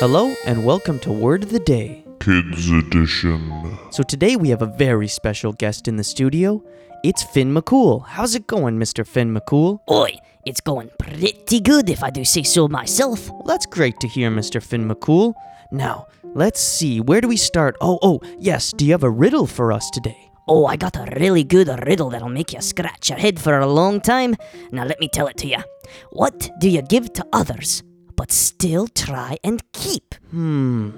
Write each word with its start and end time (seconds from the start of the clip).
Hello 0.00 0.34
and 0.44 0.64
welcome 0.64 0.98
to 0.98 1.12
Word 1.12 1.44
of 1.44 1.50
the 1.50 1.60
Day. 1.60 2.04
Kids 2.18 2.68
Edition. 2.68 3.78
So 3.92 4.02
today 4.02 4.34
we 4.34 4.48
have 4.48 4.60
a 4.60 4.66
very 4.66 5.06
special 5.06 5.52
guest 5.52 5.86
in 5.86 5.94
the 5.94 6.02
studio. 6.02 6.60
It's 7.04 7.22
Finn 7.22 7.54
McCool. 7.54 8.04
How's 8.04 8.34
it 8.34 8.48
going, 8.48 8.76
Mr. 8.76 9.06
Finn 9.06 9.32
McCool? 9.32 9.78
Oi, 9.88 10.16
it's 10.44 10.60
going 10.60 10.90
pretty 10.98 11.60
good 11.60 11.88
if 11.88 12.02
I 12.02 12.10
do 12.10 12.24
say 12.24 12.42
so 12.42 12.66
myself. 12.66 13.30
Well, 13.30 13.44
that's 13.46 13.66
great 13.66 14.00
to 14.00 14.08
hear, 14.08 14.32
Mr. 14.32 14.60
Finn 14.60 14.88
McCool. 14.88 15.34
Now, 15.70 16.08
let's 16.24 16.60
see, 16.60 17.00
where 17.00 17.20
do 17.20 17.28
we 17.28 17.36
start? 17.36 17.76
Oh, 17.80 18.00
oh, 18.02 18.20
yes, 18.40 18.72
do 18.72 18.84
you 18.84 18.90
have 18.92 19.04
a 19.04 19.10
riddle 19.10 19.46
for 19.46 19.70
us 19.70 19.88
today? 19.90 20.18
Oh, 20.48 20.66
I 20.66 20.74
got 20.74 20.96
a 20.96 21.08
really 21.20 21.44
good 21.44 21.68
riddle 21.86 22.10
that'll 22.10 22.28
make 22.28 22.52
you 22.52 22.60
scratch 22.60 23.10
your 23.10 23.18
head 23.18 23.40
for 23.40 23.60
a 23.60 23.66
long 23.66 24.00
time. 24.00 24.34
Now 24.72 24.84
let 24.84 24.98
me 24.98 25.08
tell 25.08 25.28
it 25.28 25.36
to 25.38 25.46
you. 25.46 25.62
What 26.10 26.50
do 26.58 26.68
you 26.68 26.82
give 26.82 27.12
to 27.12 27.24
others, 27.32 27.83
but 28.16 28.32
still 28.32 28.88
try 28.88 29.36
and 29.44 29.62
keep? 29.72 30.14
Hmm. 30.30 30.90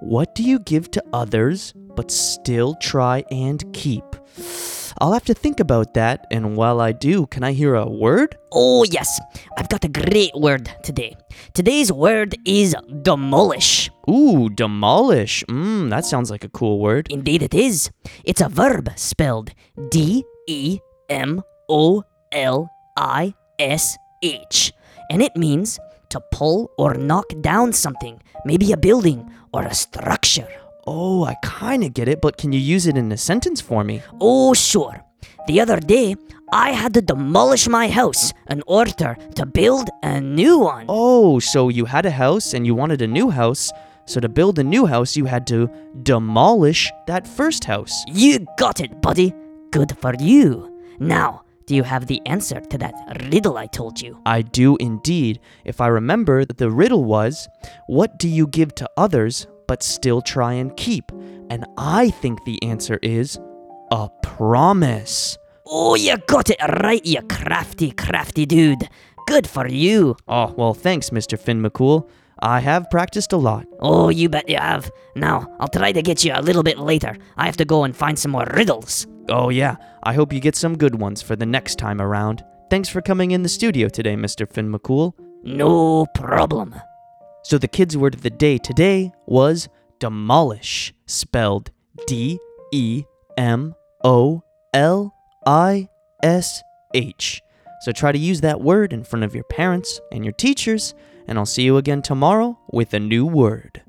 What 0.00 0.34
do 0.34 0.42
you 0.42 0.58
give 0.60 0.90
to 0.92 1.04
others, 1.12 1.74
but 1.76 2.10
still 2.10 2.74
try 2.76 3.24
and 3.30 3.62
keep? 3.72 4.04
I'll 5.00 5.12
have 5.12 5.24
to 5.24 5.34
think 5.34 5.60
about 5.60 5.94
that, 5.94 6.26
and 6.30 6.56
while 6.56 6.80
I 6.80 6.92
do, 6.92 7.26
can 7.26 7.42
I 7.42 7.52
hear 7.52 7.74
a 7.74 7.88
word? 7.88 8.36
Oh, 8.52 8.84
yes, 8.84 9.20
I've 9.56 9.68
got 9.68 9.84
a 9.84 9.88
great 9.88 10.32
word 10.34 10.70
today. 10.82 11.16
Today's 11.54 11.92
word 11.92 12.36
is 12.44 12.74
demolish. 13.02 13.90
Ooh, 14.10 14.48
demolish. 14.50 15.44
Mmm, 15.48 15.88
that 15.90 16.04
sounds 16.04 16.30
like 16.30 16.44
a 16.44 16.48
cool 16.48 16.80
word. 16.80 17.06
Indeed, 17.10 17.42
it 17.42 17.54
is. 17.54 17.90
It's 18.24 18.40
a 18.40 18.48
verb 18.48 18.90
spelled 18.96 19.52
D 19.90 20.24
E 20.46 20.80
M 21.08 21.42
O 21.68 22.04
L 22.32 22.70
I 22.96 23.34
S 23.58 23.96
H, 24.22 24.72
and 25.10 25.22
it 25.22 25.36
means 25.36 25.78
to 26.10 26.20
pull 26.32 26.70
or 26.78 26.94
knock 26.94 27.26
down 27.40 27.72
something, 27.72 28.20
maybe 28.44 28.72
a 28.72 28.76
building 28.76 29.30
or 29.52 29.62
a 29.64 29.74
structure. 29.74 30.48
Oh, 30.86 31.24
I 31.24 31.36
kinda 31.42 31.88
get 31.88 32.08
it, 32.08 32.20
but 32.20 32.36
can 32.36 32.52
you 32.52 32.60
use 32.60 32.86
it 32.86 32.96
in 32.96 33.12
a 33.12 33.16
sentence 33.16 33.60
for 33.60 33.84
me? 33.84 34.02
Oh, 34.20 34.54
sure. 34.54 35.04
The 35.46 35.60
other 35.60 35.80
day, 35.80 36.16
I 36.52 36.72
had 36.72 36.94
to 36.94 37.02
demolish 37.02 37.68
my 37.68 37.88
house 37.88 38.32
in 38.48 38.62
order 38.66 39.16
to 39.36 39.46
build 39.46 39.88
a 40.02 40.20
new 40.20 40.58
one. 40.58 40.86
Oh, 40.88 41.38
so 41.38 41.68
you 41.68 41.84
had 41.84 42.06
a 42.06 42.10
house 42.10 42.54
and 42.54 42.66
you 42.66 42.74
wanted 42.74 43.02
a 43.02 43.06
new 43.06 43.30
house, 43.30 43.70
so 44.06 44.18
to 44.20 44.28
build 44.28 44.58
a 44.58 44.64
new 44.64 44.86
house, 44.86 45.16
you 45.16 45.26
had 45.26 45.46
to 45.48 45.70
demolish 46.02 46.90
that 47.06 47.28
first 47.28 47.64
house. 47.64 47.94
You 48.08 48.44
got 48.58 48.80
it, 48.80 49.00
buddy. 49.00 49.32
Good 49.70 49.96
for 49.98 50.14
you. 50.18 50.76
Now, 50.98 51.42
do 51.70 51.76
you 51.76 51.84
have 51.84 52.08
the 52.08 52.20
answer 52.26 52.60
to 52.60 52.78
that 52.78 52.94
riddle 53.30 53.56
I 53.56 53.66
told 53.66 54.00
you? 54.00 54.20
I 54.26 54.42
do 54.42 54.76
indeed. 54.80 55.38
If 55.64 55.80
I 55.80 55.86
remember, 55.86 56.44
that 56.44 56.58
the 56.58 56.68
riddle 56.68 57.04
was 57.04 57.48
What 57.86 58.18
do 58.18 58.28
you 58.28 58.48
give 58.48 58.74
to 58.74 58.90
others 58.96 59.46
but 59.68 59.84
still 59.84 60.20
try 60.20 60.54
and 60.54 60.76
keep? 60.76 61.12
And 61.48 61.64
I 61.78 62.10
think 62.10 62.44
the 62.44 62.60
answer 62.64 62.98
is 63.04 63.38
a 63.92 64.08
promise. 64.20 65.38
Oh, 65.64 65.94
you 65.94 66.16
got 66.26 66.50
it 66.50 66.58
right, 66.82 67.06
you 67.06 67.22
crafty, 67.22 67.92
crafty 67.92 68.46
dude. 68.46 68.88
Good 69.28 69.46
for 69.46 69.68
you. 69.68 70.16
Oh, 70.26 70.52
well, 70.56 70.74
thanks, 70.74 71.10
Mr. 71.10 71.38
Finn 71.38 71.62
McCool. 71.62 72.08
I 72.42 72.58
have 72.58 72.90
practiced 72.90 73.32
a 73.32 73.36
lot. 73.36 73.66
Oh, 73.78 74.08
you 74.08 74.28
bet 74.28 74.48
you 74.48 74.56
have. 74.56 74.90
Now, 75.14 75.46
I'll 75.60 75.68
try 75.68 75.92
to 75.92 76.02
get 76.02 76.24
you 76.24 76.32
a 76.34 76.42
little 76.42 76.64
bit 76.64 76.78
later. 76.78 77.16
I 77.36 77.46
have 77.46 77.58
to 77.58 77.64
go 77.64 77.84
and 77.84 77.94
find 77.94 78.18
some 78.18 78.32
more 78.32 78.48
riddles. 78.54 79.06
Oh, 79.30 79.48
yeah. 79.48 79.76
I 80.02 80.12
hope 80.12 80.32
you 80.32 80.40
get 80.40 80.56
some 80.56 80.76
good 80.76 80.96
ones 80.96 81.22
for 81.22 81.36
the 81.36 81.46
next 81.46 81.78
time 81.78 82.00
around. 82.00 82.44
Thanks 82.68 82.88
for 82.88 83.00
coming 83.00 83.30
in 83.30 83.42
the 83.42 83.48
studio 83.48 83.88
today, 83.88 84.16
Mr. 84.16 84.48
Finn 84.48 84.72
McCool. 84.72 85.14
No 85.44 86.06
problem. 86.14 86.74
So, 87.44 87.56
the 87.56 87.68
kids' 87.68 87.96
word 87.96 88.14
of 88.14 88.22
the 88.22 88.30
day 88.30 88.58
today 88.58 89.12
was 89.26 89.68
demolish, 89.98 90.92
spelled 91.06 91.70
D 92.06 92.38
E 92.72 93.04
M 93.38 93.74
O 94.04 94.42
L 94.74 95.14
I 95.46 95.88
S 96.22 96.62
H. 96.92 97.40
So, 97.82 97.92
try 97.92 98.12
to 98.12 98.18
use 98.18 98.40
that 98.42 98.60
word 98.60 98.92
in 98.92 99.04
front 99.04 99.24
of 99.24 99.34
your 99.34 99.44
parents 99.44 100.00
and 100.12 100.24
your 100.24 100.34
teachers, 100.34 100.94
and 101.26 101.38
I'll 101.38 101.46
see 101.46 101.62
you 101.62 101.76
again 101.76 102.02
tomorrow 102.02 102.58
with 102.72 102.92
a 102.94 103.00
new 103.00 103.24
word. 103.24 103.82